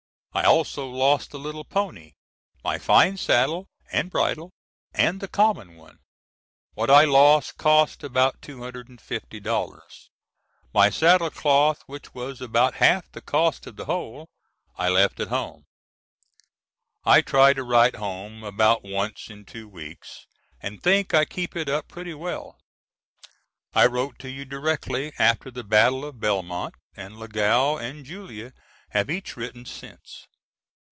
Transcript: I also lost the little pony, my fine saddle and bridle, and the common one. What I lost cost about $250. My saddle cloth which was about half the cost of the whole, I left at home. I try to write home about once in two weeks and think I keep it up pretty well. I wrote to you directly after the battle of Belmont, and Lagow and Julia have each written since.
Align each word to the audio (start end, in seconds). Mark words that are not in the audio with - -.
I 0.33 0.43
also 0.43 0.87
lost 0.89 1.31
the 1.31 1.37
little 1.37 1.65
pony, 1.65 2.13
my 2.63 2.77
fine 2.77 3.17
saddle 3.17 3.67
and 3.91 4.09
bridle, 4.09 4.51
and 4.93 5.19
the 5.19 5.27
common 5.27 5.75
one. 5.75 5.99
What 6.73 6.89
I 6.89 7.03
lost 7.03 7.57
cost 7.57 8.01
about 8.01 8.39
$250. 8.39 9.83
My 10.73 10.89
saddle 10.89 11.31
cloth 11.31 11.83
which 11.85 12.13
was 12.13 12.39
about 12.39 12.75
half 12.75 13.11
the 13.11 13.19
cost 13.19 13.67
of 13.67 13.75
the 13.75 13.83
whole, 13.85 14.29
I 14.77 14.87
left 14.87 15.19
at 15.19 15.27
home. 15.27 15.65
I 17.03 17.19
try 17.19 17.51
to 17.51 17.61
write 17.63 17.97
home 17.97 18.41
about 18.41 18.85
once 18.85 19.29
in 19.29 19.43
two 19.43 19.67
weeks 19.67 20.27
and 20.61 20.81
think 20.81 21.13
I 21.13 21.25
keep 21.25 21.57
it 21.57 21.67
up 21.67 21.89
pretty 21.89 22.13
well. 22.13 22.57
I 23.73 23.85
wrote 23.85 24.17
to 24.19 24.29
you 24.31 24.45
directly 24.45 25.11
after 25.19 25.51
the 25.51 25.65
battle 25.65 26.05
of 26.05 26.21
Belmont, 26.21 26.75
and 26.95 27.17
Lagow 27.19 27.75
and 27.75 28.05
Julia 28.05 28.53
have 28.93 29.09
each 29.09 29.37
written 29.37 29.63
since. 29.63 30.27